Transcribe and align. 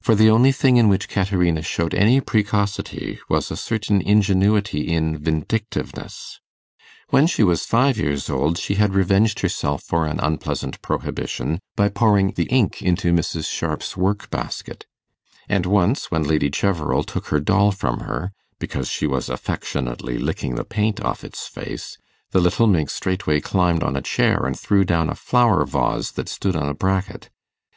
For 0.00 0.14
the 0.14 0.30
only 0.30 0.52
thing 0.52 0.76
in 0.76 0.88
which 0.88 1.08
Caterina 1.08 1.60
showed 1.60 1.92
any 1.92 2.20
precocity 2.20 3.18
was 3.28 3.50
a 3.50 3.56
certain 3.56 4.00
ingenuity 4.00 4.82
in 4.86 5.18
vindictiveness. 5.18 6.38
When 7.08 7.26
she 7.26 7.42
was 7.42 7.64
five 7.66 7.98
years 7.98 8.30
old 8.30 8.58
she 8.58 8.76
had 8.76 8.94
revenged 8.94 9.40
herself 9.40 9.82
for 9.82 10.06
an 10.06 10.20
unpleasant 10.20 10.80
prohibition 10.82 11.58
by 11.74 11.88
pouring 11.88 12.30
the 12.34 12.44
ink 12.44 12.80
into 12.80 13.10
Mrs. 13.10 13.50
Sharp's 13.52 13.96
work 13.96 14.30
basket; 14.30 14.86
and 15.48 15.66
once, 15.66 16.12
when 16.12 16.22
Lady 16.22 16.48
Cheverel 16.48 17.02
took 17.02 17.26
her 17.30 17.40
doll 17.40 17.72
from 17.72 17.98
her, 18.02 18.30
because 18.60 18.88
she 18.88 19.08
was 19.08 19.28
affectionately 19.28 20.16
licking 20.16 20.54
the 20.54 20.64
paint 20.64 21.00
off 21.00 21.24
its 21.24 21.48
face, 21.48 21.98
the 22.30 22.40
little 22.40 22.68
minx 22.68 22.92
straightway 22.92 23.40
climbed 23.40 23.82
on 23.82 23.96
a 23.96 24.00
chair 24.00 24.46
and 24.46 24.56
threw 24.56 24.84
down 24.84 25.10
a 25.10 25.16
flower 25.16 25.64
vase 25.66 26.12
that 26.12 26.28
stood 26.28 26.54
on 26.54 26.68
a 26.68 26.74
bracket. 26.74 27.30